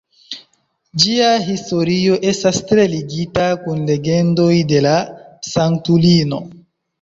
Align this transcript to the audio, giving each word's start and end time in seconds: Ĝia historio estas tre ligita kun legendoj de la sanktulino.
Ĝia 1.01 1.27
historio 1.49 2.17
estas 2.29 2.61
tre 2.71 2.85
ligita 2.93 3.45
kun 3.67 3.85
legendoj 3.91 4.49
de 4.73 4.81
la 4.87 4.95
sanktulino. 5.51 6.43